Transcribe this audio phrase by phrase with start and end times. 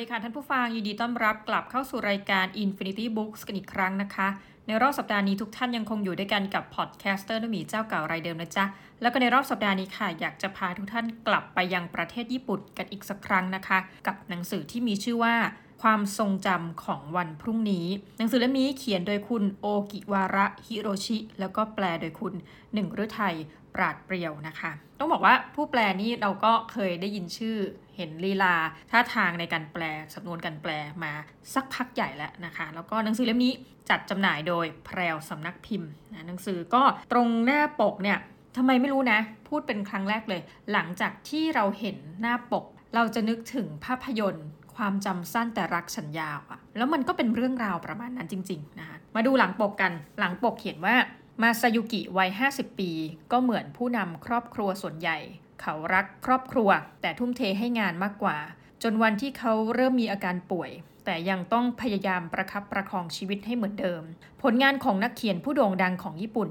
[0.00, 4.28] ดีค่ะท่านผู้ฟังยินดีต้อนรับกลับเข้าสู่รายการ Infinity Books กันอีกครั้งนะคะ
[4.66, 8.64] ในรอบสัปดาห์นี้ทุกท่านยังคงอยู่ด้วยกันกับ podcaster นมีเจ้าเก่ารายเดิมนะจ๊ะ
[9.00, 15.34] แล้วก็ในรอบสัปดาห์นี้ค่ะ อยากจะพาทุกท่านกลับไปยังประเทศญี่ปุ่นกันอีกสักครั้งนะคะ กับหนังสือที่มีชื่อว่า
[15.82, 17.86] ความทรงจำของวันพรุ่งนี้
[18.18, 22.34] หนังสือเล่มนี้เขียนโดยคุณโอกิวาระฮิโรชิ แล้วก็แปลโดยคุณ
[22.74, 23.36] หนึ่งฤทัย
[23.74, 27.56] ปราดเปรียวนะคะ ต้องบอกว่าผู้แปลนี่เราก็เคยได้ยินชื่อ
[27.96, 28.54] เห็นลีลา
[28.90, 29.82] ท่าทางในการแปล
[30.14, 30.70] สำนวนการแปล
[31.02, 31.12] มา
[31.54, 33.52] สักพักใหญ่แล้วนะคะ แล้วก็หนังสือเล่มนี้
[33.90, 38.18] จัดจำหน่ายโดยแพรวสำนักพิมพ์นะหนังสือก็ตรงหน้าปกเนี่ย
[38.56, 40.40] ทำไมไม่รู้นะ พูดเป็นครั้งแรกเลย
[40.72, 44.46] หลังจากที่เราเห็นหน้าปก เราจะนึกถึงภาพยนตร์
[44.76, 50.96] ความจำสั้นแต่รักฉันยาวอะแล้วมันก็เป็นเรื่องราวประมาณนั้นจริงๆนะคะมาดูหลังปกกันหลังปกเขียนว่า
[51.42, 52.90] มาซายุกิวัย 50 ปี
[53.32, 55.18] ก็เหมือนผู้นำครอบครัวส่วนใหญ่
[55.60, 58.38] เขารักครอบครัว แต่ทุ่มเทให้งานมากกว่า
[58.82, 60.70] จนวันที่เขาเริ่มมีอาการป่วย
[61.04, 64.02] แต่ยังต้องพยายามประคับประคองชีวิตให้เหมือนเดิม
[64.42, 66.50] ผลงานของนักเขียนผู้โด่งดังของญี่ปุ่น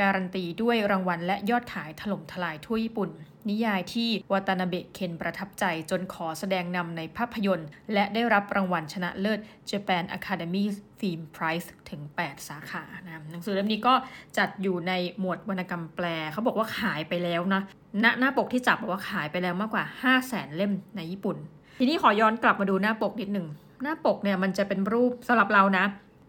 [0.00, 3.10] การันตีด้วยรางวัลและยอดขายถล่มทลายทั่วญี่ปุ่น
[3.48, 10.64] นิยายที่วาตานาเบะเคนประทับใจจนขอแสดงนำในภาพยนตร์ และได้รับรางวัลชนะเลิศ Japan Academy
[11.00, 13.94] Film Prize ถึง 8 สาขานะหนังสือเล่มนี้ก็
[14.38, 17.60] จัดอยู่ในหมวดวรรณกรรมแปล เขาบอกว่าขายไปแล้วนะ
[18.00, 21.36] หน้าหน้าปกที่จับบอกว่าขายไปแล้วมากกว่า 5 0 0แสนเล่มในญี่ปุ่น
[21.78, 23.46] ทีนี้ขอย้อนกลับมาดูหน้าปกนิดหนึ่ง
[23.82, 25.84] หน้าปกเนี่ยมันจะเป็นรูปสำหรับเรานะ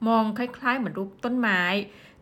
[0.08, 1.62] มองคล้าย ๆ เหมือนรูปต้นไม้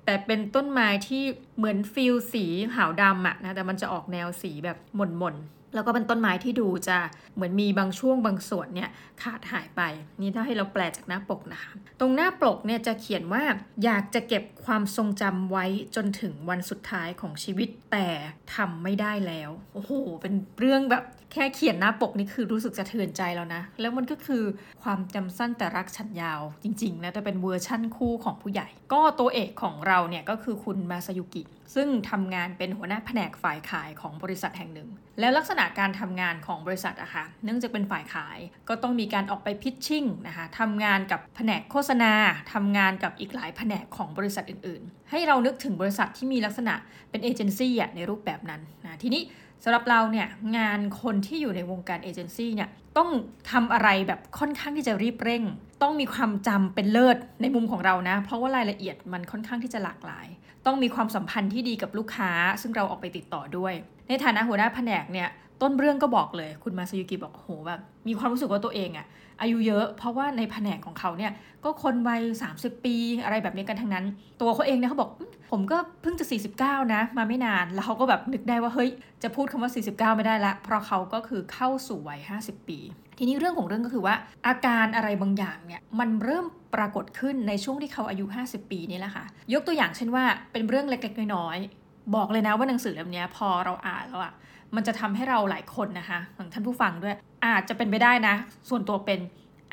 [0.10, 1.24] แต่เป็นต้นไม้ที่
[1.58, 6.98] เหมือนฟิลสีขาวดำอะนะแต่มันจะออกแนวสีแบบหม่นๆ แล้วก็เป็นต้นไม้ที่ดูจะ
[7.36, 8.90] เหมือนมีบางช่วงบางส่วนเนี่ย
[9.22, 9.82] ขาดหายไป
[10.22, 13.44] นี่ถ้าให้เราแปลจากหน้าปกนะคะ ตรงหน้าปกเนี่ยจะเขียนว่า
[13.84, 18.08] อยากจะเก็บความทรงจำไว้จนถึงวันสุดท้ายของชีวิตแต่
[18.56, 24.44] ทำไม่ได้แล้ว โอ้โห เป็นเรื่องแบบแค่เขียนหน้าปกนี่คือรู้สึกสะเทือนใจแล้วนะ แล้วมันก็คือ
[24.84, 31.44] ความจำสั้นแต่รักฉันยาวจริงๆนะแต่เป็นเวอร์ชั่นคู่ของผู้ใหญ่ ก็ตัวเอกของเราเนี่ยก็คือคุณมาซายุกิ
[31.76, 42.14] ซึ่งทำงานเป็นหัวหน้าแผนกฝ่ายขายของบริษัทแห่งหนึ่ง แล้วลักษณะการทำงานของบริษัทอะค่ะเนื่องจากเป็นฝ่ายขายก็ต้องมีการออกไปพิชชิ่งนะคะทำงานกับแผนกโฆษณา
[42.54, 46.74] ทำงานกับอีกหลายแผนกของบริษัทอื่นๆ ให้เรานึกถึงบริษัทที่มีลักษณะ
[47.10, 49.22] เป็นเอเจนซี่ในรูปแบบนั้นนะทีนี้
[49.64, 53.10] สำหรับเราเนี่ยงานคนที่อยู่ในวงการเอเจนซี่เนี่ยต้อง
[53.52, 55.44] ทำอะไรแบบค่อนข้างที่จะรีบเร่ง
[55.82, 60.28] ต้องมีความจำเป็นเลิศในมุมของเรานะ เพราะว่ารายละเอียดมันค่อนข้างที่จะหลากหลาย
[60.66, 62.32] ต้องมีความสัมพันธ์ที่ดีกับลูกค้า
[62.62, 63.74] ซึ่งเราออกไปติดต่อด้วย
[64.08, 65.30] ในฐานะหัวหน้าแผนกเนี่ย
[65.62, 69.06] ต้นเรื่องก็บอกเลย คุณมาซายุกิบอกโหแบบมีความรู้สึกว่าตัวเองอะ
[69.42, 71.32] อายุเยอะ เพราะว่าในแผนกของเขาเนี่ย
[71.64, 72.22] ก็คนวัย
[72.54, 74.06] 30 ปีอะไรแบบนี้กันทั้งนั้น
[74.42, 75.12] ตัวเขาเองเนี่ยเขาบอก
[75.52, 76.26] ผมก็เพิ่งจะ
[76.60, 78.90] 49 นะ มาไม่นาน แล้วเขาก็แบบนึกได้ว่าเฮ้ย
[79.24, 82.80] จะพูดคำว่า 49 ไม่ได้ละ เพราะเขาก็คือเข้าสู่วัย 50 ปี
[83.18, 84.16] ทีนี้เรื่องของเรื่องก็คือว่า
[84.48, 86.46] อาการอะไรบางอย่างเนี่ยมันเริ่ม
[86.76, 94.34] ปรากฏขึ้นในช่วงที่เขาอายุ 50 ปีนี่แหละค่ะ ยกตัวอย่างเช่นว่าเป็นเรื่องเล็กๆน้อยๆบอกเลยนะว่าหนังสือเล่มนี้พอเราอ่านแล้วอะ
[94.76, 97.16] มันจะทำให้เราหลายคนนะคะของท่านผู้ฟังด้วย
[97.46, 98.36] อาจจะเป็นไปได้นะ
[98.70, 99.20] ส่วนตัวเป็น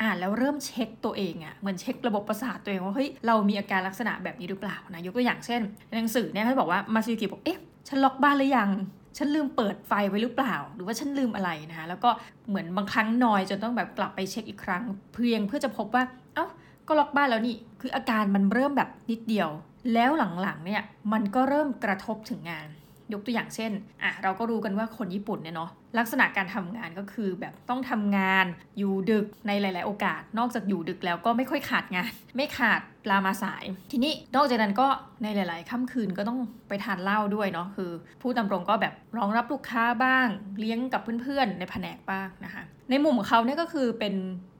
[0.01, 5.61] อ่านแล้วเริ่มเช็คตัวเองอะเหมือนเช็คระบบประสาทตัวเองว่าเฮ้ยเรามีอาการลักษณะแบบนี้หรือเปล่านะยกตัวอย่างเช่น
[5.99, 8.69] หนังสือเนี่ยเขาบอกว่ามาซิกิบอกเอ๊ะฉันล็อกบ้านหรือยัง
[9.17, 12.09] ฉันลืมเปิดไฟไว้หรือเปล่า หรือว่าฉันลืมอะไรนะคะแล้วก็
[12.49, 14.83] เหมือนบางครั้งนอยจนต้องแบบกลับไปเช็คอีกครั้ง
[15.13, 16.03] เพียงเพื่อจะพบว่า
[16.35, 16.45] เอ้า
[16.87, 19.49] ก็ล็อกบ้านแล้วนี่คืออาการมันเริ่มแบบนิดเดียว
[19.93, 20.83] แล้วหลังๆเนี่ย
[21.13, 22.67] มันก็เริ่มกระทบถึงงาน
[23.13, 23.71] ยกตัวอย่างเช่น
[24.03, 28.45] อะเราก็รู้กันว่าคนญี่ปุ่นเนี่ยเนาะลักษณะการทำงานก็คือแบบต้องทำงาน
[28.77, 34.87] อยู่ดึกในหลาย ๆ โอกาส นอกจากอยู่ดึกแล้วก็ไม่ค่อยขาดงาน ไม่ขาดลามาสาย ทีนี้นอกจากนั้นก็
[35.23, 37.91] ในหลาย ๆ ค่ำคืนก็ต้องไปทานเหล้าด้วยเนาะคือ
[38.21, 40.27] ผู้ตำรงก็แบบรองรับลูกค้าบ้าง
[40.59, 44.15] เลี้ยงกับเพื่อน ๆ ในแผนกบ้างนะคะ ในมุมของเขาเนี่ยก็คือเป็น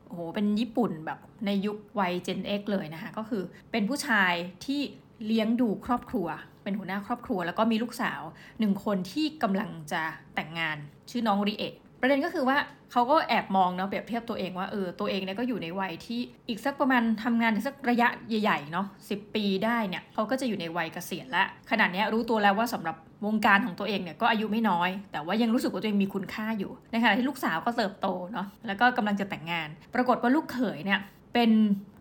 [0.07, 4.33] โอ้โหเป็นญี่ปุ่นแบบในยุควัย Gen X เลยนะคะก็คือเป็นผู้ชาย
[4.65, 4.81] ที่
[5.25, 6.27] เลี้ยงดูครอบครัว
[6.67, 8.21] เป็นหัวหน้าครอบครัว แล้วก็มีลูกสาว
[8.59, 10.01] หนึ่งคนที่กำลังจะ
[10.35, 10.77] แต่งงาน
[11.09, 12.57] ชื่อน้องริเอะประเด็นก็คือว่า
[12.91, 30.99] เขาก็แอบมองเนาะเปรียบเทียบตัวเองว่าเออตัวเองเนี่ยก็อยู่ในวัยที่อีกสักประมาณทำงานสักระยะใหญ่ๆเนาะสิปีได้เนี่ยเขาก็จะอยู่ในวัยเกษียณละขนาดนี้รู้ตัวแล้วว่าสำหรับวงการของตัวเองเนี่ยก็อายุไม่น้อย แต่ว่ายังรู้สึกว่าตัวเองมีคุณค่าอยู่ในขณะที่ลูกสาวก็เติบโตเนาะแล้วก็กำลังจะแต่งงาน ปรากฏว่าลูกเขยเนี่ย
[31.33, 31.49] เป็น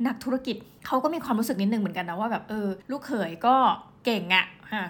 [0.06, 3.56] นักธุรกิจเขาก็มีความรู้สึกนิดนึงเหมือนกันนะว่าแบบเออลูกเขยก็
[4.04, 4.46] เก่งอะ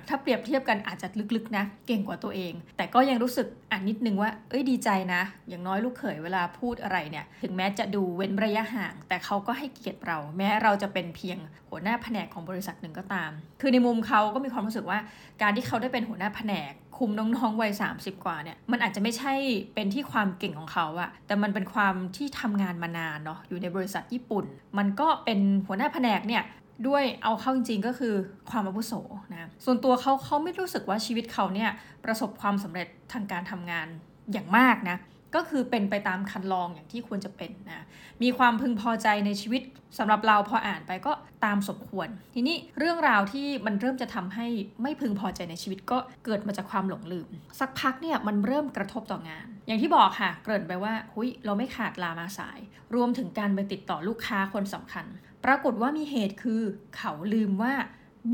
[0.09, 11.39] ถ้าเปรียบเทียบกันอาจจะลึกๆนะ เก่งกว่าตัวเอง แต่ก็ยังรู้สึกอ่านนิดนึงว่า เอ้ยดีใจนะ อย่างน้อยลูกเขยเวลาพูดอะไรเนี่ย ถึงแม้จะดูเว้นระยะห่าง แต่เขาก็ให้เกียรติเรา แม้เราจะเป็นเพียง
[11.71, 13.31] หัวหน้าแผนกของบริษัทหนึ่งก็ตาม
[13.61, 14.99] คือในมุมเขาก็มีความรู้สึกว่า
[15.43, 19.35] การที่เขาได้เป็นหัวหน้าแผนกคุมน้องๆวัย 30 กว่าเนี่ยมันอาจจะไม่ใช่
[19.75, 24.45] เป็นที่ความเก่งของเขาอะแต่มันเป็นความที่ทำงานมานานเนาะอยู่ในบริษัทญี่ปุ่น
[24.79, 26.43] มันก็เป็นหัวหน้าแผนกเนี่ย
[26.89, 28.15] ด้วยเอาเข้าจริงก็คือ
[28.51, 28.93] ความอาวุโส
[29.33, 31.71] นะส่วนตัวเขาเขาไม่รู้สึกว่าชีวิตเขาเนี่ย
[32.05, 33.87] ประสบความสำเร็จทางการทำงาน
[34.33, 34.99] อย่างมากนะ
[35.35, 37.85] ก็คือเป็นไปตามคันลองอย่างที่ควรจะเป็นนะ
[38.23, 39.63] มีความพึงพอใจในชีวิต
[39.99, 41.13] สำหรับเราพออ่านไปก็
[41.45, 44.47] ตามสมควร ทีนี้เรื่องราวที่มันเริ่มจะทำให้
[44.83, 47.29] ไม่พึงพอใจในชีวิตก็เกิดมาจากความหลงลืม
[47.61, 52.59] สักพักเนี่ยมันเริ่มกระทบต่องาน อย่างที่บอกค่ะ เกริ่นไปว่า หุยเราไม่ขาดลามาสาย
[52.95, 55.07] รวมถึงการไปติดต่อลูกค้าคนสำคัญ
[55.47, 56.61] ปรากฏว่ามีเหตุคือ
[56.97, 57.73] เขาลืมว่า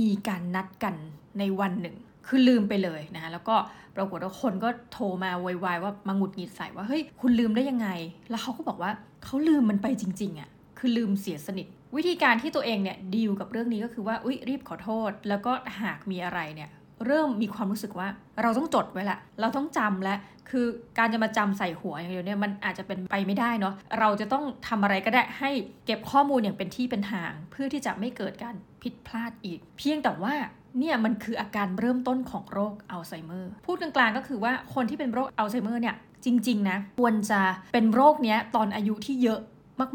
[0.00, 0.94] มีการนัดกัน
[1.38, 3.56] ในวันหนึ่ง คือลืมไปเลยนะคะแล้วก็
[3.96, 7.88] ปรากฏว่าคนก็โทรมาโวยวายว่ามาหงุดหงิดใส่ว่าเฮ้ยคุณลืมได้ยังไง
[8.30, 8.90] แล้วเขาก็บอกว่า
[9.24, 10.48] เขาลืมมันไปจริงๆอะ่ะ
[10.78, 11.66] คือลืมเสียสนิท
[11.96, 16.70] วิธีการที่ตัวเองเนี่ยดีลกับเรื่องนี้ก็คือว่าอุ้ยรีบขอโทษ แล้วก็หากมีอะไรเนี่ย
[17.06, 18.08] เริ่มมีความรู้สึกว่า
[18.42, 20.14] เราต้องจดไว้ละ เราต้องจำและ
[20.50, 20.66] คือ
[20.98, 25.50] การจะมาจำใส่หัวอย่างเดียวเนี่ยมันอาจจะเป็นไปไม่ได้เนาะเราจะต้องทำอะไรก็ได้ให้
[25.86, 30.34] เก็บข้อมูลอย่างเป็นที่เป็นทาง เพื่อที่จะไม่เกิดการผิดพลาดอีก เพียงแต่ว่า
[30.78, 37.40] เนี่ยมันคืออาการเริ่มต้นของโรคอัลไซเมอร์พูดกลางๆก็คือว่าคนที่เป็นโรคอัลไซเมอร์เนี่ยจริงๆนะควรจะ
[37.72, 39.40] เป็นโรคเนี้ยตอนอายุที่เยอะ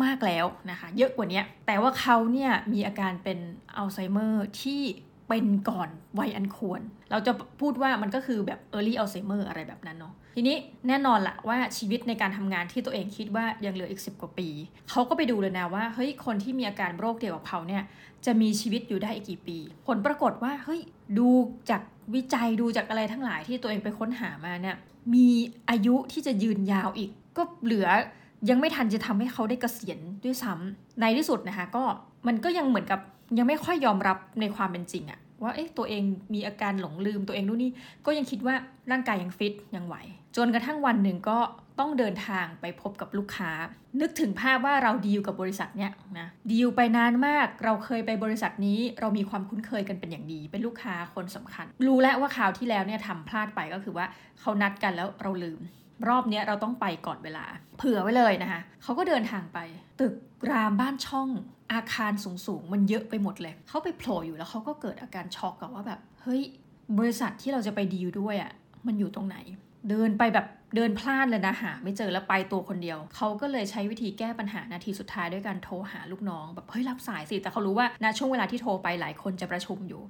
[0.03, 3.39] มาก ๆ แล้วนะคะ เยอะกว่านี้แต่ว่าเขาเนี่ยมีอาการเป็น
[3.77, 4.81] อัลไซเมอร์ที่
[5.27, 5.89] เป็นก่อน
[6.19, 6.81] วัยอันควร
[7.11, 7.31] เราจะ
[7.61, 10.57] พูดว่ามันก็คือแบบ early Alzheimer อะไรแบบนั้นเนาะทีนี้
[10.87, 14.49] แน่นอนละว่าชีวิตในการทำงานที่ตัวเองคิดว่ายังเหลืออีก 10 กว่าปี
[14.89, 17.83] เขาก็ไปดูเลยนะว่าเฮ้ยคนที่มีอาการโรคเดียวกับเขาเนี่ย
[18.25, 19.57] จะมีชีวิตอยู่ได้อีกกี่ปี
[19.87, 20.81] ผลปรากฏว่าเฮ้ย
[21.19, 21.29] ดู
[21.69, 21.81] จาก
[22.15, 24.75] วิจัยดูจากอะไรทั้งหลายที่ตัวเองไปค้นหามาเนี่ย
[25.13, 25.27] มี
[25.69, 27.87] อายุที่จะยืนยาวอีกก็เหลือ
[28.49, 31.83] ยังไม่ทันจะทำให้เขาได้เกษียณด้วยซ้ำในที่สุดนะคะก็
[32.27, 32.99] มันก็ยังเหมือนกับ
[33.37, 36.03] ยังไม่ค่อยยอมรับในความเป็นจริงอะว่าเอ๊ะตัวเอง
[36.33, 37.71] มีอาการหลงลืมตัวเองนู่นนี่
[38.05, 38.55] ก็ยังคิดว่า
[38.91, 39.95] ร่างกายยังฟิตยังไหว
[40.37, 41.39] จนกระทั่งวันหนึ่งก็
[41.79, 43.51] ต้องเดินทางไปพบกับลูกค้า
[44.01, 54.05] นึกถึงภาพว่าเราดีลกับบริษัทเนี้ยนะดีลไปนานมากเราเคยไปบริษัทนี้ เรามีความคุ้นเคยกันเป็นอย่างดี เป็นลูกค้าคนสำคัญ รู้แล้วว่าคราวที่แล้วเนี่ยทำพลาดไปก็คือว่า
[54.39, 55.59] เขานัดกันแล้วเราลืม
[56.07, 57.45] รอบนี้เราต้องไปก่อนเวลา
[57.77, 59.59] เผื่อไว้เลยนะคะเขาก็เดินทางไป
[59.99, 60.13] ตึก
[60.51, 61.29] รามบ้านช่อง
[61.73, 66.41] อาคารสูงๆ มันเยอะไปหมดเลย เขาไปโผล่อยู่แล้วเขาก็เกิดอาการช็อกกับว่าแบบเฮ้ย
[66.99, 68.51] บริษัทที่เราจะไปดีลด้วยอะ่ะ
[68.87, 69.37] มันอยู่ตรงไหน
[69.89, 80.01] เดินไปแบบเดินพลาดเลยนะหาไม่เจอแล้วไปตัวคนเดียว เขาก็เลยใช้วิธีแก้ปัญหานาทีสุดท้ายด้วยการโทรหาลูกน้อง แบบเฮ้ยรับสายสิแต่เขารู้ว่าณช่วงเวลาที่โทรไปหลายคนจะประชุมอยู่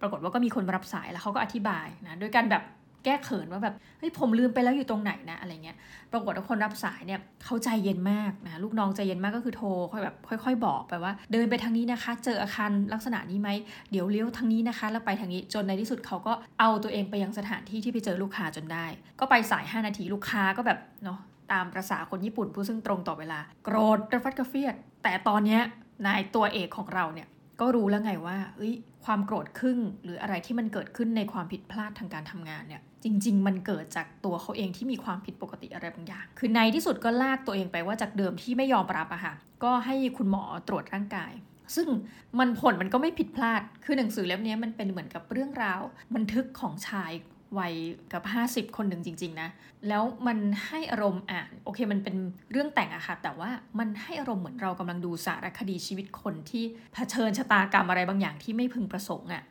[0.00, 2.62] ปรากฏว่าก็มีคนรับสายแล้วเขาก็อธิบายนะด้วยการแบบ
[3.04, 5.76] แก้เขินว่าแบบเฮ้ยผมลืมไปแล้วอยู่ตรงไหนนะอะไรเงี้ย
[6.12, 13.48] ปรากฏว่าคนรับสายเนี่ยเขาใจเย็นมากนะลูกน้องใจเย็นมากก็คือโทรค่อยแบบค่อย ๆ บอกไปว่า เดินไปทางนี้นะคะ เจออาคารลักษณะนี้ไหม
[13.90, 18.86] เดี๋ยวเลี้ยวทางนี้นะคะ แล้วไปทางนี้จนในที่สุดเขาก็เอาตัวเองไปยังสถานที่ที่ไปเจอลูกค้าจนได้
[19.20, 21.18] ก็ไปสาย 5 นาทีลูกค้าก็แบบเนาะ
[21.52, 25.60] ตามประษาคนญี่ปุ่นผู้ซึ่งตรงต่อเวลา โกรธกระฟัดกระเฟียด แต่ตอนเนี้ย
[26.06, 27.28] นายตัวเอกของเราเนี่ย
[27.60, 28.74] ก็รู้แล้วไงว่าเอ้ย
[29.04, 39.34] ความโกรธครึ่งหรืออะไรที่มันเกิดขึ้นในความผิดพลาดทางการทำงานเนี่ย จริง ๆ มันเกิดจากตัวเขาเองที่มีความผิดปกติอะไรบางอย่าง คือในที่สุดก็ลากตัวเองไปว่าจากเดิมที่ไม่ยอมรับอะค่ะ
[39.64, 41.32] ก็ให้คุณหมอตรวจร่างกาย
[41.76, 41.88] ซึ่ง
[42.38, 45.80] มันผลมันก็ไม่ผิดพลาด คือหนังสือเล่มนี้มันเป็นเหมือนกับเรื่องราว
[46.14, 47.12] บันทึกของชาย
[47.58, 47.74] วัย
[48.12, 48.22] กับ
[48.68, 49.48] 50 คนหนึ่งจริง ๆ นะ
[49.88, 52.16] แล้วมันให้อารมณ์อ่านโอเคมันเป็น
[52.50, 56.64] เรื่องแต่งอะค่ะ แต่ว่ามันให้อารมณ์เหมือนเรากำลังดูสารคดีชีวิตคนที่
[56.94, 59.42] เผชิญชะตากรรมอะไรบางอย่างที่ไม่พึงประสงค์อะ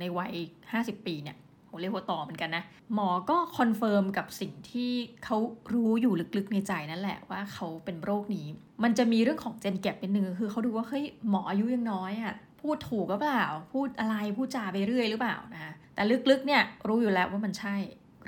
[0.00, 0.34] ในวัย
[0.70, 1.36] 50 ปีเนี่ย
[1.72, 2.64] โหเรียกว่าต่อเหมือนกันนะ
[2.94, 4.92] หมอก็ confirm กับสิ่งที่
[5.24, 5.36] เขา
[5.74, 8.46] รู้อยู่ลึกๆในใจนั่นแหละว่าเขาเป็นโรคนี้
[8.82, 17.76] มันจะมีเรื่องของ gen gap เป็นหนึ่งคือเขาดูว่าเฮ้ยหมออายุยังน้อยอะ่ะพูดถูกหรือเปล่า พูดอะไรพูดจาไปเรื่อยหรือเปล่านะแต่ลึกๆเนี่ยรู้อยู่แล้วว่ามันใช่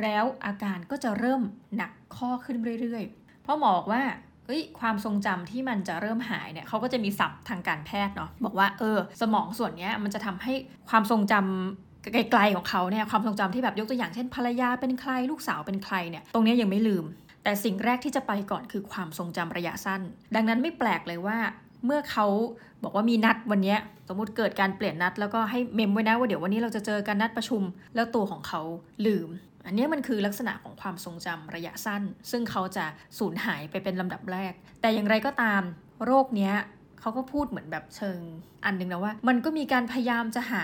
[0.02, 1.42] แล้วอาการก็จะเริ่ม
[1.76, 4.02] หนักข้อขึ้นเรื่อยๆ เพราะหมอบอกว่า
[4.46, 10.52] เอ้ยความทรงจำที่มันจะเริ่มหายเนี่ยเขาก็จะมีศัพท์ทางการแพทย์เนาะบอกว่าเออสมองส่วนนี้มันจะทำให้
[10.88, 17.04] ความทรงจำ ไกลๆของเขาเนี่ยความทรงจำที่แบบยกตัวอย่างเช่นภรรยาเป็นใครลูกสาวเป็นใครเนี่ยตรงนี้ยังไม่ลืม
[17.44, 20.00] แต่สิ่งแรกที่จะไปก่อนคือความทรงจำระยะสั้น
[20.34, 21.38] ดังนั้นไม่แปลกเลยว่า
[21.84, 22.26] เมื่อเขา
[22.82, 23.76] บอกว่ามีนัดวันนี้
[24.08, 27.62] สมมติเกิดการเปลี่ยนนัด แล้วก็ให้เมมไว้นะว่าเดี๋ยววันนี้เราจะเจอกันนัดประชุม
[27.94, 28.60] แล้วตัวของเขา
[29.06, 29.28] ลืม
[29.66, 32.84] อันนี้มันคือลักษณะของความทรงจำระยะสั้น ซึ่งเขาจะ
[33.18, 35.62] สูญหายไปเป็นลำดับแรก แต่อย่างไรก็ตาม
[36.04, 36.54] โรคเนี้ย
[37.04, 38.18] เขาก็พูดเหมือนแบบเชิง
[38.64, 40.62] อันนึงนะว่า มันก็มีการพยายามจะหา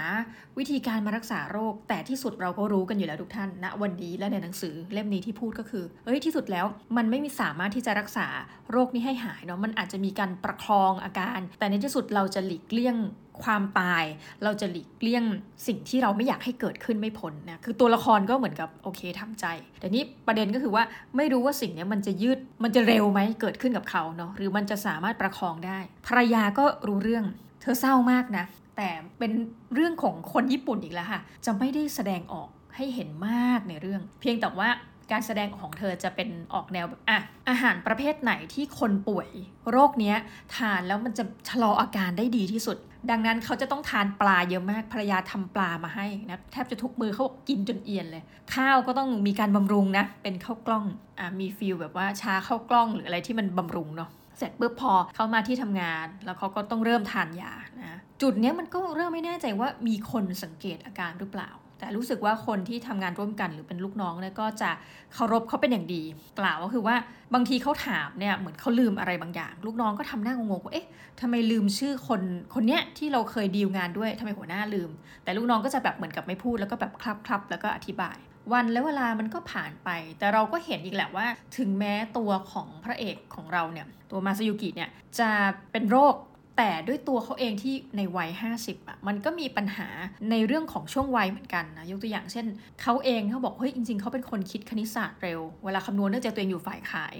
[0.58, 6.66] วิธีการมารักษาโรค แต่ที่สุดเราก็รู้กันอยู่แล้วทุกท่านณนะวันนี้และในหนังสือเล่มนี้ที่พูดก็คือเอ้ยที่สุดแล้ว
[6.96, 8.26] มันไม่มีสามารถที่จะรักษา
[8.70, 12.96] โรคนี้ให้หายเนาะมันอาจจะมีการประคองอาการ แต่ในที่สุดเราจะหลีกเลี่ยง
[13.44, 14.04] ความตาย
[14.44, 15.24] เราจะหลีกเลี่ยง
[15.66, 19.46] สิ่งที่เราไม่อยากให้เกิดขึ้นไม่พ้นนะคือตัวละครก็เหมือนกับโอเคทำใจ
[19.80, 20.84] แต่นี้ประเด็นก็คือว่า
[21.16, 27.24] ไม่รู้ว่าสิ่งนี้มันจะยืดมันจะเร็วไหมเกิดขึ้นกับเขาเนาะหรือมันจะสามารถประคองได้ ภรรยาก็รู้เรื่อง
[27.60, 28.44] เธอเศร้ามากนะ
[28.76, 29.32] แต่เป็น
[29.74, 34.68] เรื่องของคนญี่ปุ่นอีกแล้วค่ะ จะไม่ได้แสดงออกให้เห็นมากในเรื่อง เพียงแต่ว่า
[35.12, 39.28] การแสดงของเธอจะเป็นออกแนวแบบอะอาหารประเภทไหนที่คนป่วย
[39.70, 40.16] โรคเนี้ย
[40.56, 42.76] ทานแล้วมันจะชะลออาการได้ดีที่สุด
[43.10, 48.22] ดังนั้นเขาจะต้องทานปลาเยอะมากภรรยาทำปลามาให้นะแทบจะทุกมือเขากินจนเอียนเลย
[48.54, 50.84] ข้าวก็ต้องมีการบำรุงนะ เป็นข้าวกล้อง
[51.18, 64.70] อะมีฟิลแบบว่าชาข้าวกล้องหรืออะไรที่มันบำรุงเนาะเสร็จปุ๊บพอเขามาที่ทำงาน แล้วเขาก็ต้องเริ่มทานยานะจุดนี้มันก็เริ่มไม่แน่ใจว่ามีคนสังเกตอาการหรือเปล่า แต่รู้สึกว่าคนที่ทำงานร่วมกันหรือเป็นลูกน้องเนี่ยก็จะ
[65.14, 66.02] เคารพเขาเป็นอย่างดี
[66.38, 66.96] กล่าวก็คือว่า
[67.34, 70.88] บางทีเขาถามเนี่ยเหมือนเขาลืมอะไรบางอย่าง ลูกน้องก็ทำหน้างงๆว่าเอ๊ะ
[71.20, 72.20] ทำไมลืมชื่อคน
[72.54, 74.90] คนเนี้ยที่เราเคยดีลงานด้วยทำไมหัวหน้าลืม
[75.24, 78.16] แต่ลูกน้องก็จะแบบเหมือนกับไม่พูดแล้วก็แบบคลับๆแล้วก็อธิบาย
[78.52, 85.30] วันและเวลามันก็ผ่านไป แต่เราก็เห็นอีกแหละว่า ถึงแม้ตัวของพระเอกของเราเนี่ยตัวมาซายุกิเนี่ยจะ
[85.72, 86.14] เป็นโรค
[86.62, 89.88] แต่ด้วยตัวเขาเองที่ในวัย 50อะมันก็มีปัญหา
[90.30, 92.46] ในเรื่องของช่วงวัยเหมือนกันนะยกตัวอย่างเช่น
[92.82, 97.16] เขาเองเขาบอกเฮ้ยจริงๆเขาเป็นคนคิดคณิตศาสตร์เร็ว เวลาคำนวณเนื่องจากตัวเองอยู่ฝ่ายขาย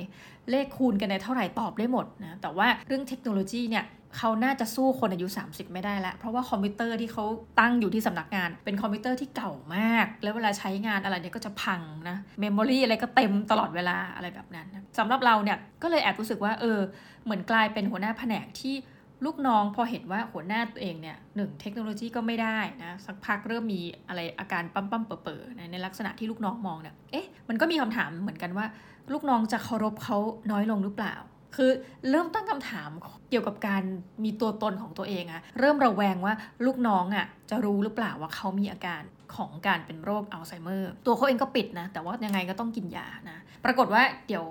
[0.51, 3.85] เลขคูณกันในเท่าไหร่ตอบได้หมดนะแต่ว่าเรื่องเทคโนโลยีเนี่ย
[4.17, 7.25] เขาน่าจะสู้คนอายุ 30 ไม่ได้แล้ว เพราะว่าคอมพิวเตอร์ที่เขา
[7.61, 14.67] ตั้งอยู่ที่สำนักงาน เป็นคอมพิวเตอร์ที่เก่ามาก แล้วเวลาใช้งานอะไรเนี่ยก็จะพังนะ memory อะไรก็เต็มตลอดเวลาอะไรแบบนั้น
[14.99, 16.79] สำหรับเราเนี่ยก็เลยแอบรู้สึกว่าเออ
[17.25, 18.75] เหมือนกลายเป็นหัวหน้าแผนกที่
[19.25, 28.67] ลูกน้องพอเห็นว่าหัวหน้าตัวเองเนี่ยหนึ่งเทคโนโลยีก็ไม่ได้นะสักพักเริ่มมีอะไรอาการปั๊มปั๊มเป๋อๆในลักษณะที่ลูกน้องมองเนี่ยเอ๊ะมันก็มีคำถามเหมือนกันว่า
[29.13, 30.19] ลูกน้องจะเคารพเขา
[30.51, 31.15] น้อยลงหรือเปล่า
[31.57, 31.71] คือ
[32.11, 32.91] เริ่มตั้งคำถาม
[33.31, 33.83] เกี่ยวกับการ
[34.25, 36.35] มีตัวตนของตัวเองอะเริ่มระแวงว่า
[36.67, 39.03] ลูกน้องอะจะรู้หรือเปล่าว่าเขามีอาการ
[39.37, 44.45] ของการเป็นโรคอัลไซเมอร์ตัวเขาเองก็ปิดนะ แต่ว่ายังไงก็ต้องกินยานะ ปรากฏว่าเดี๋ยว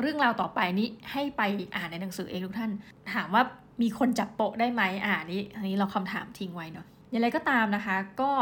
[0.00, 1.42] เรื่องราวต่อไปนี้ให้ไป
[1.76, 2.70] อ่านในหนังสือเองทุกท่าน
[3.14, 3.42] ถามว่า
[3.82, 8.32] มีคนจับโปะได้ไหมอ่านี้อันนี้เราคำถามทิ้งไว้เนาะอย่างไรก็ตามนะคะ ก็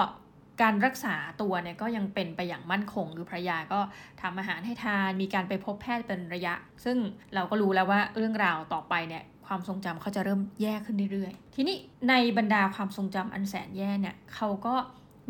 [0.63, 3.81] การรักษาตัวเนี่ยก็ยังเป็นไปอย่างมั่นคงคือภรรยาก็
[4.23, 6.55] ทำอาหารให้ทาน มีการไปพบแพทย์เป็นระยะ
[6.85, 6.97] ซึ่ง
[7.35, 11.77] เราก็รู้แล้วว่าเรื่องราวต่อไปเนี่ยความทรงจำเขาจะเริ่มแย่ขึ้นเรื่อยๆ ทีนี้
[12.09, 14.75] ในบรรดาความทรงจำอันแสนแย่เนี่ยเขาก็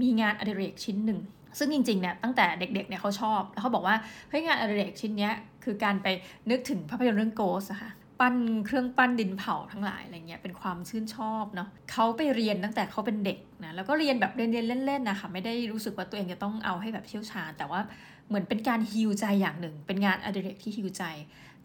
[0.03, 1.21] มีงานอดิเรกชิ้นหนึ่ง
[1.59, 3.97] ซึ่งจริงๆเนี่ยตั้งแต่เด็กๆเนี่ยเขาชอบ แล้วเขาบอกว่า
[4.29, 5.31] เฮ้ยงานอดิเรกชิ้นนี้
[5.65, 6.07] คือการไป
[6.51, 17.81] นึกถึงภาพยนตร์เรื่องโกสอะค่ะ ปั้นเครื่องปั้นดินเผาทั้งหลายอะไรเงี้ยเป็นความชื่นชอบเนาะเขาไปเรียนตั้งแต่เขาเป็นเด็กนะแล้วก็เรียนแบบเรียนเรียนเล่นๆนะคะไม่ได้รู้สึกว่าตัวเองจะต้องเอาให้แบบเชี่ยวชาญแต่ว่า
[18.29, 21.03] เหมือนเป็นการฮิวใจอย่างหนึ่ง เป็นงานอดิเรกที่ฮิวใจ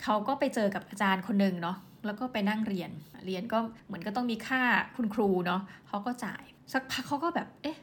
[0.03, 2.91] เขาก็ไปเจอกับอาจารย์คนหนึ่งเนาะแล้วก็ไปนั่งเรียน
[3.25, 3.57] เรียนก็
[3.87, 4.61] เหมือนก็ต้องมีค่า
[4.95, 6.43] คุณครูเนาะเขาก็จ่าย
[6.73, 7.77] สักพักเขาก็แบบเอ๊ะ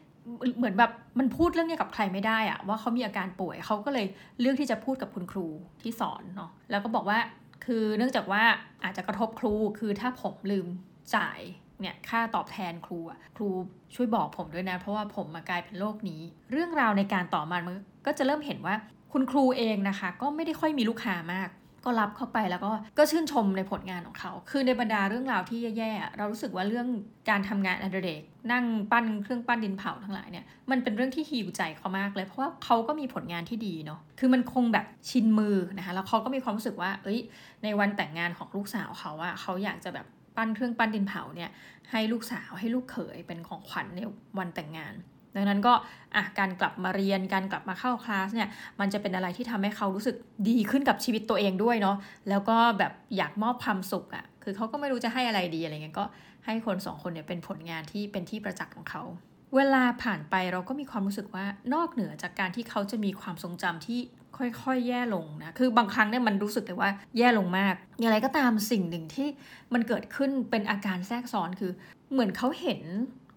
[0.59, 4.07] เหมือนแบบมันพูดเรื่องนี้กับใครไม่ได้อะว่าเขามีอาการป่วยเขาก็เลย
[4.41, 5.47] เลือกที่จะพูดกับคุณครู
[5.83, 7.19] ที่สอนเนาะแล้วก็บอกว่า
[7.65, 8.43] คือเนื่องจากว่า
[8.85, 10.67] อาจจะกระทบครูคือถ้าผมลืม
[11.17, 11.41] จ่าย
[11.81, 12.99] เนี่ยค่าตอบแทนครู
[13.37, 13.49] ครู
[13.95, 17.77] ช่วยบอกผมด้วยนะ เพราะว่าผมมากลายเป็นโรคนี้ เรื่องราวในการต่อมามัน
[18.07, 18.75] ก็จะเริ่มเห็นว่า
[19.13, 21.49] คุณครูเองนะคะ ก็ไม่ได้ค่อยมีลูกค้ามาก
[21.85, 26.89] ก็รับเข้าไปแล้วก็ก็ชื่นชมในผลงานของเขา คือในบรรดาเรื่องราวที่แย่ๆ เรารู้สึกว่าเรื่อง
[27.31, 28.23] การทำงานอดิเรก
[28.53, 37.19] นั่งปั้นเครื่องปั้นดินเผาทั้งหลายเนี่ยมันเป็นเรื่องที่ฮิวใจเขามากเลย เพราะว่าเขาก็มีผลงานที่ดีเนาะคือมันคงแบบชินมือนะคะแล้วเขาก็มีความรู้สึกว่า เอ้ย
[37.65, 40.07] ในวันแต่งงานของลูกสาวเขาอะเขาอยากจะแบบ
[40.37, 41.51] ปั้นเครื่องปั้นดินเผาเนี่ย
[41.91, 44.01] ให้ลูกสาวให้ลูกเขยเป็นของขวัญใน
[44.39, 44.95] วันแต่งงาน
[45.37, 45.73] ดังนั้นก็
[46.15, 48.49] อะการกลับมาเรียนการกลับมาเข้าคลาสเนี่ย
[48.81, 50.17] มันจะเป็นอะไรที่ทำให้เขารู้สึก
[50.49, 51.97] ดีขึ้นกับชีวิตตัวเองด้วยเนาะ
[52.29, 56.05] แล้วก็แบบอยากมอบความสุขอะ่ะคือเขาก็ไม่รู้จะให้อะไรดีอะไรเงี้ยก็
[56.47, 59.03] ให้คนสองคนเนี่ยเป็นผลงานที่เป็นที่ประจักษ์ของเขา
[59.57, 61.45] เวลาผ่านไปเราก็มีความรู้สึกว่า
[61.75, 64.01] นอกเหนือจากการที่เขาจะมีความทรงจำที่
[64.63, 69.29] ค่อยๆ แย่ลงนะ คือบางครั้งเนี่ยมันรู้สึกเลยว่าแย่ลงมาก อย่างไรก็ตามสิ่งหนึ่งที่
[69.73, 71.73] มันเกิดขึ้นเป็นอาการแทรกซ้อนคือ
[72.13, 72.81] เหมือนเขาเห็น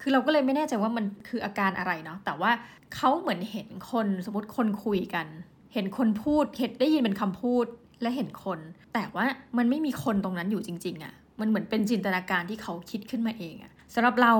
[0.05, 2.51] คือเราก็เลยไม่แน่ใจว่ามันคืออาการอะไรเนาะแต่ว่า
[2.95, 5.27] เขาเหมือนเห็นคนสมมติคนคุยกัน
[5.73, 7.65] เห็นคนพูดเห็นได้ยินเป็นคำพูด
[8.01, 8.59] และเห็นคน
[8.93, 9.25] แต่ว่า
[9.57, 14.33] มันไม่มีคนตรงนั้นอยู่จริง ๆอะ่ะมันเหมือนเป็นจินตนาการที่เขาคิดขึ้นมาเองอะ่ะสำหรับเรา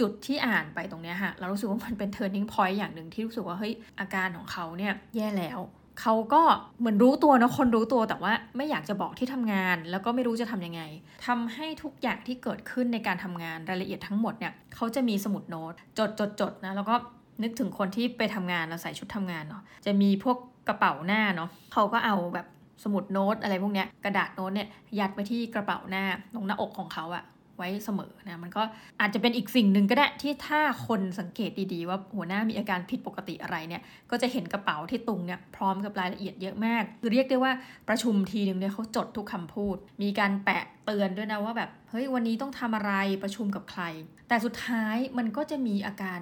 [0.00, 5.58] จุดที่อ่านไปตรงเนี้ยฮะเรารู้สึกว่ามันเป็น turning point อย่างหนึ่งที่รู้สึกว่าเฮ้ยอาการของเขาเนี่ยแย่แล้ว
[6.00, 6.42] เขาก็
[6.78, 10.82] เหมือนรู้ตัวนะคนรู้ตัวแต่ว่าไม่อยากจะบอกที่ทำงาน แล้วก็ไม่รู้จะทํำยังไง
[11.26, 16.94] ทำให้ทุกอย่างที่เกิดขึ้นในการทำงานรายละเอียดทั้งหมดเนี่ยเขาจะมีสมุดโน้ตจดจดจดนะแล้วก็
[17.42, 20.36] นึกถึงคนที่ไปทำงานแล้วใส่ชุดทำงานเนาะจะมีพวก
[20.68, 22.46] กระเป๋าหน้าเนาะเขาก็เอาแบบ
[22.84, 26.04] สมุดโน้ตอะไรพวกเนี้ยกระดาษโน้ตเนี่ยยัดไว้ที่กระเป๋าหน้า
[26.34, 27.24] ตรงหน้าอกของเขาอะ
[27.60, 28.62] ไว้เสมอนะมันก็
[29.00, 37.52] อาจจะเป็นอีกสิ่งหนึ่งก็ได้ที่ถ้าคนสังเกตดีๆ ว่าหัวหน้ามีอาการผิดปกติอะไรเนี่ยก็จะเห็นกระเป๋าที่ตุงเนี่ยพร้อมกับรายละเอียดเยอะมากคือเรียกได้ว่า
[37.88, 43.82] ประชุมทีหนึ่งเนี่ยเขาจดทุกคำพูด มีการแปะเตือนด้วยนะว่าแบบเฮ้ยวันนี้ต้องทำอะไรประชุมกับใคร
[44.28, 46.20] แต่สุดท้ายมันก็จะมีอาการ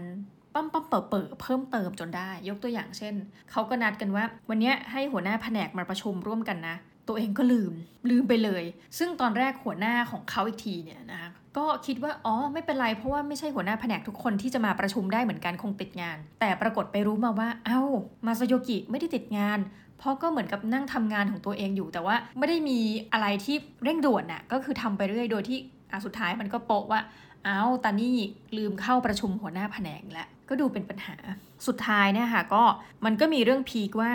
[0.55, 3.15] ปั๊มปั๊มเปิดเปิดเพิ่มเติมจนได้ ยกตัวอย่างเช่น
[3.51, 6.77] เขาก็นัดกันว่า วันนี้ให้หัวหน้าแผนกมาประชุมร่วมกันนะ
[7.09, 7.73] ตัวเองก็ลืม
[8.11, 8.65] ลืมไปเลย
[8.99, 17.83] ซึ่งตอนแรกหัวหน้าของเขาอีกทีเนี่ยนะคะก็คิดว่าอ๋อไม่เป็นไรเพราะว่าไม่ใช่หัวหน้าแผนกทุกคนที่จะมาประชุมได้เหมือนกันคงติดงาน แต่ปรากฏไปรู้มาว่าเอา้า
[18.27, 19.59] มาซโยกิไม่ได้ติดงาน
[19.99, 22.79] เพราะก็เหมือนกับนั่งทำงานของตัวเองอยู่แต่ว่าไม่ได้มี
[23.13, 25.59] อะไรที่เร่งด่วนน่ะก็คือทำไปเรื่อยโดยที่
[25.93, 27.01] อะสุดท้ายมันก็โปะว่า
[27.45, 28.19] เอาตานี่
[28.57, 31.17] ลืมเข้าประชุมหัวหน้าแผนกแล้วก็ดูเป็นปัญหา
[31.67, 32.63] สุดท้ายเนี่ยค่ะก็
[33.05, 34.11] มันก็มีเรื่องพีกว่า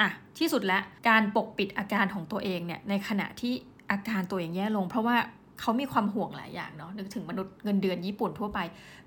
[0.00, 3.52] อะที่สุดแล้วการปกปิดอาการของตัวเองเนี่ยในขณะที่
[3.90, 5.16] อาการตัวเองแย่ลง เพราะว่า
[5.60, 8.58] เขามีความห่วงหลายอย่างเนาะนึกถึงมนุษย์เงินเดือนญี่ปุ่นทั่วไป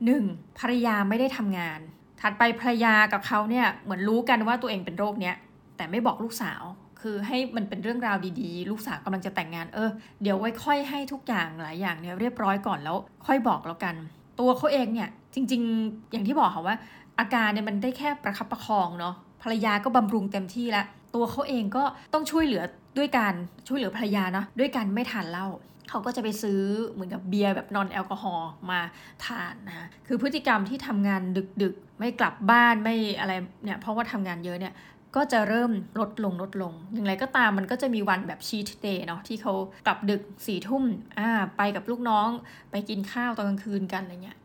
[0.07, 0.59] 1.
[0.59, 1.79] ภรรยาไม่ได้ทำงาน
[2.21, 5.35] ถัดไปภรรยากับเขาเนี่ยเหมือนรู้กันว่าตัวเองเป็นโรคเนี้ย
[5.77, 6.63] แต่ไม่บอกลูกสาว
[7.01, 9.89] คือให้มันเป็นเรื่องราวดีๆ ลูกสาวกำลังจะแต่งงานเออ
[10.21, 13.95] เดี๋ยวไว้ค่อยให้ทุกอย่างหลายอย่างเนี่ยเรียบร้อยก่อนแล้ว ค่อยบอกแล้วกัน
[14.39, 16.75] ตัวเขาเองเนี่ยจริง ๆ อย่างที่บอกค่ะว่า
[17.19, 22.63] อาการเนี่ยมันได้แค่ประคับประคองเนาะ ภรรยาก็บำรุงเต็มที่แล้วตัวเขาเองก็ต้องช่วยเหลือ
[22.97, 23.33] ด้วยการ
[23.67, 25.47] ช่วยเหลือภรรยาเนาะด้วยการไม่ทานเหล้า
[25.89, 28.79] เขาก็จะไปซื้อเหมือนกับเบียร์แบบนอนแอลกอฮอล์มา
[29.25, 31.21] ทานนะคือพฤติกรรมที่ทำงาน
[31.63, 34.73] ดึกๆ ไม่กลับบ้านไม่อะไรเนี่ยเพราะว่าทำงานเยอะเนี่ย
[35.15, 39.53] ก็จะเริ่มลดลงลดลง อย่างไรก็ตามมันก็จะมีวันแบบ cheat day เนาะที่เขา
[39.87, 40.83] กลับดึกสี่ทุ่ม
[41.19, 42.29] อ่าไปกับลูกน้อง
[42.71, 44.37] ไปกินข้าวตอนกลางคืนกันอะไรเงี้ย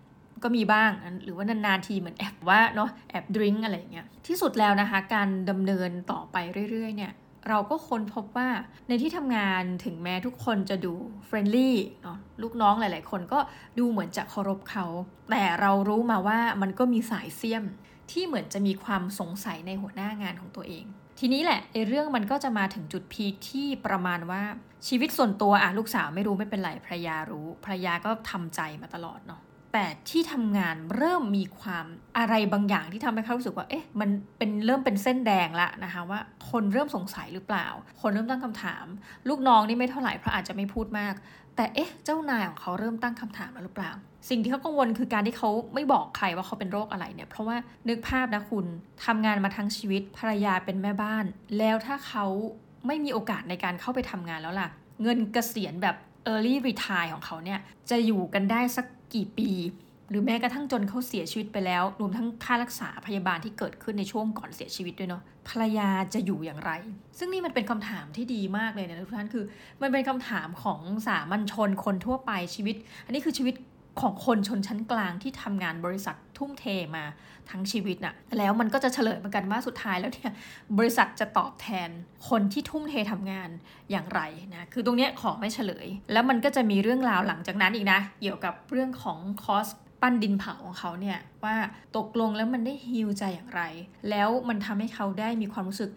[0.45, 0.91] ก็มีบ้าง
[1.25, 6.37] หรือว่านานๆทีเหมือนแอบว่าเนาะแอบดื่มอะไรเงี้ยที่สุดแล้วนะคะ การดำเนินต่อไป
[6.71, 7.13] เรื่อยๆเนี่ย
[7.49, 8.49] เราก็ค้นพบว่า
[8.89, 10.95] ในที่ทำงานถึงแม้ทุกคนจะดู
[11.27, 13.39] friendly เนาะลูกน้องหลาย ๆ คนก็
[13.79, 14.87] ดูเหมือนจะเคารพเขา
[15.31, 17.65] แต่เรารู้มาว่ามันก็มีสายเสี้ยม
[18.11, 20.85] ที่เหมือนจะมีความสงสัยในหัวหน้างานของตัวเอง
[21.19, 24.43] ทีนี้แหละในเรื่องมันก็จะมาถึงจุดพีคที่ประมาณว่า
[24.89, 29.41] ชีวิตส่วนตัวอะลูกสาวไม่รู้ไม่เป็นไรภรรยารู้ภรรยาก็ทำใจมาตลอดเนาะ
[29.75, 31.87] แต่ที่ทำงานเริ่มมีความ
[32.19, 37.67] อะไรบางอย่างที่ทำให้เขารู้สึกว่าเอ๊ะมันเป็นเริ่มเป็นเส้นแดงละนะคะว่าคนเริ่มสงสัยหรือเปล่า
[38.01, 38.85] คนเริ่มตั้งคำถาม
[39.29, 41.15] ลูกน้องนี่ไม่เท่าไหร่เพราะอาจจะไม่พูดมาก
[41.57, 43.91] แต่เอ๊ะเจ้านายของเขาเริ่มตั้งคำถามแล้วหรือเปล่า
[44.31, 47.57] สิ่งที่เขากังวลคือการที่เขาไม่บอกใครว่าเขาเป็นโรคอะไรเนี่ยเพราะว่า
[47.89, 48.67] นึกภาพนะคุณ
[49.05, 51.25] ทำงานมาทั้งชีวิตภรรยาเป็นแม่บ้าน
[51.59, 52.27] แล้วถ้าเขา
[52.87, 54.69] ไม่มีโอกาสในการเข้าไปทำงานแล้วล่ะ
[55.03, 55.97] เงินเกษียณแบบ
[56.33, 57.61] early retire ของเขาเนี่ย
[57.91, 59.51] จะอยู่กันได้สัก กี่ปี
[60.11, 66.73] หรือแม้กระทั่งจนเขาเสียชีวิตไปแล้ว รวมทั้งค่ารักษาพยาบาลที่เกิดขึ้นในช่วงก่อนเสียชีวิตด้วยเนาะภรรยาจะอยู่อย่างไร
[67.19, 69.45] ซึ่งนี่มันเป็นคำถามที่ดีมากเลยนะทุกท่านคือ
[69.83, 73.55] มันเป็นคำถามของสามัญชนคนทั่วไปชีวิต อันนี้คือชีวิต
[74.01, 76.65] ของคนชนชั้นกลางที่ทำงานบริษัททุ่มเท
[76.97, 77.05] มา
[77.51, 80.33] ทั้งชีวิตน่ะแล้วมันก็จะเฉลยเหมือนกันว่าสุดท้ายแล้วเนี่ย
[80.79, 81.89] บริษัทจะตอบแทน
[82.29, 83.49] คนที่ทุ่มเททำงาน
[83.91, 84.21] อย่างไร
[84.55, 89.67] นะคือตรงนี้ขอไม่เฉลย แล้วมันก็จะมีเรื่องราวหลังจากนั้นอีกนะ เกี่ยวกับเรื่องของคอส
[90.01, 91.57] ปั้นดินเผาของเขาเนี่ยว่า
[91.97, 93.63] ตกลงแล้วมันได้ฮิวใจอย่างไร
[94.11, 95.91] แล้วมันทำให้เขาได้มีความรู้สึก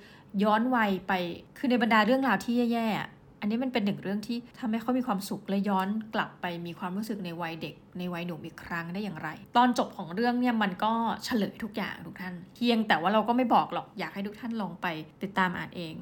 [0.43, 1.13] ย้อนวัยไป
[1.57, 10.93] คือในบรรดาเรื่องราวที่แย่ๆ อันนี้มันเป็นหนึ่งเรื่องที่ทำให้เขามีความสุขและย้อนกลับไปมีความรู้สึกในวัยเด็ก ในวัยหนุ่มอีกครั้งได้อย่างไร ตอนจบของเรื่องเนี่ยมันก็
[11.25, 14.87] เฉลยทุกอย่างทุกท่าน เพียงแต่ว่าเราก็ไม่บอกหรอกอยากให้ทุกท่านลองไป
[15.23, 15.95] ติดตามอ่านเอง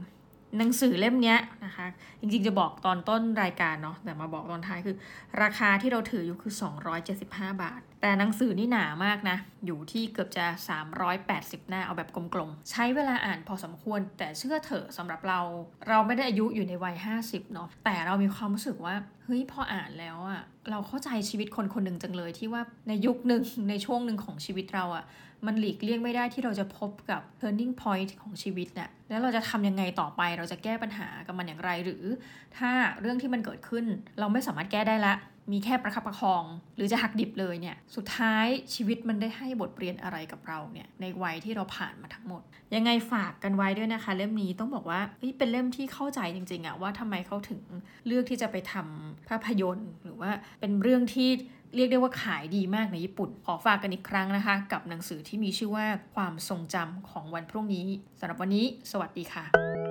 [0.57, 1.87] หนังสือเล่มนี้นะคะ
[2.19, 4.95] จริงๆจะบอกตอนต้นรายการเนาะแต่มาบอกตอนท้ายคือ
[5.41, 6.53] ราคาที่เราถืออยู่คือ
[7.07, 10.45] 275 บาท แต่หนังสือนี่หนามากนะ อยู่ที่เกือบจะ
[11.07, 15.39] 380 หน้าเอาแบบกลมๆ ใช้เวลาอ่านพอสมควร แต่เชื่อเถอะสำหรับเรา
[15.87, 20.41] เราไม่ได้อายุอยู่ในวัย 50 เนาะแต่เรามีความรู้สึกว่าเฮ้ยพออ่านแล้วอะ
[20.71, 25.03] เราเข้าใจชีวิตคนคนหนึ่งจังเลยที่ว่าในยุคหนึ่งในช่วงหนึ่งของชีวิตเราอะ
[25.47, 32.03] มันหลีกเลี่ยงไม่ได้ที่เราจะพบกับ turning point ของชีวิตเนี่ยแล้วเราจะทำยังไงต่อไป เราจะแก้ปัญหากับมันอย่างไร หรือ
[32.57, 33.85] ถ้าเรื่องที่มันเกิดขึ้น
[34.19, 35.15] เราไม่สามารถแก้ได้ละ
[35.53, 36.43] มีแค่ประคับประคอง
[36.75, 42.41] หรือจะหักดิบเลยเนี่ย สุดท้ายชีวิตมันได้ให้บทเรียนอะไรกับเราเนี่ยในวัยที่เราผ่านมาทั้งหมด
[42.75, 45.01] ยังไงฝากกันไว้ด้วยนะคะ เล่มนี้ต้องบอกว่า
[45.37, 47.61] เป็นเล่มที่เข้าใจจริงๆอะว่าทำไมเขาถึง
[48.07, 51.29] เลือกที่จะไปทำภาพยนตร์ หรือว่าเป็นเรื่องที่
[51.75, 55.85] เรียกได้ว่าขายดีมากในญี่ปุ่น ขอฝากกันอีกครั้งนะคะ กับหนังสือที่มีชื่อว่า
[56.15, 57.87] ความทรงจำของวันพรุ่งนี้
[58.19, 59.84] สำหรับวันนี้ สวัสดีค่ะ